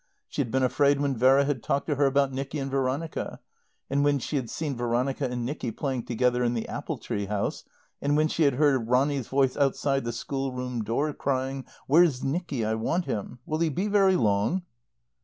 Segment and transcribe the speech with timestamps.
[0.27, 3.39] She had been afraid when Vera had talked to her about Nicky and Veronica;
[3.87, 7.65] and when she had seen Veronica and Nicky playing together in the apple tree house;
[8.01, 12.65] and when she had heard Ronny's voice outside the schoolroom door crying, "Where's Nicky?
[12.65, 13.37] I want him.
[13.45, 14.63] Will he be very long?"